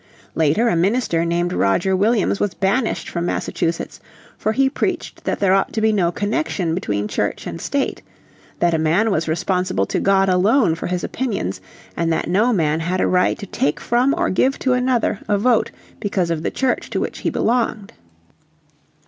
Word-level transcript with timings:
Later 0.33 0.67
a 0.67 0.75
minister 0.75 1.23
named 1.25 1.53
Roger 1.53 1.95
Williams 1.95 2.39
was 2.39 2.55
banished 2.55 3.07
from 3.07 3.27
Massachusetts, 3.27 3.99
for 4.35 4.51
he 4.51 4.67
preached 4.67 5.25
that 5.25 5.37
there 5.37 5.53
ought 5.53 5.71
to 5.73 5.79
be 5.79 5.93
no 5.93 6.11
connection 6.11 6.73
between 6.73 7.07
Church 7.07 7.45
and 7.45 7.61
State; 7.61 8.01
that 8.57 8.73
a 8.73 8.79
man 8.79 9.11
was 9.11 9.27
responsible 9.27 9.85
to 9.85 9.99
God 9.99 10.27
alone 10.27 10.73
for 10.73 10.87
his 10.87 11.03
opinions; 11.03 11.61
and 11.95 12.11
that 12.11 12.27
no 12.27 12.51
man 12.51 12.79
had 12.79 12.99
a 12.99 13.05
right 13.05 13.37
to 13.37 13.45
take 13.45 13.79
from 13.79 14.15
or 14.17 14.31
give 14.31 14.57
to 14.57 14.73
another 14.73 15.19
a 15.27 15.37
vote 15.37 15.69
because 15.99 16.31
of 16.31 16.41
the 16.41 16.49
Church 16.49 16.89
to 16.89 16.99
which 16.99 17.19
he 17.19 17.29
belonged. 17.29 17.93